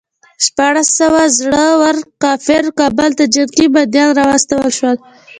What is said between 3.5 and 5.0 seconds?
بندیان راوستل شول.